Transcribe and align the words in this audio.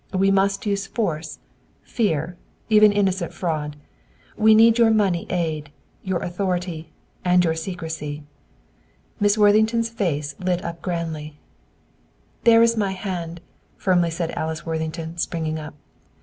We 0.15 0.31
must 0.31 0.65
use 0.65 0.87
force, 0.87 1.37
fear, 1.83 2.35
even 2.69 2.91
innocent 2.91 3.33
fraud. 3.35 3.75
We 4.35 4.55
need 4.55 4.79
your 4.79 4.89
money 4.89 5.27
aid, 5.29 5.69
your 6.01 6.23
authority, 6.23 6.91
and 7.23 7.45
your 7.45 7.53
secrecy." 7.53 8.23
Miss 9.19 9.37
Worthington's 9.37 9.89
face 9.91 10.33
lit 10.39 10.65
up 10.65 10.81
grandly. 10.81 11.37
"There's 12.45 12.75
my 12.75 12.93
hand," 12.93 13.41
firmly 13.77 14.09
said 14.09 14.31
Alice 14.31 14.65
Worthington, 14.65 15.17
springing 15.19 15.59
up. 15.59 15.75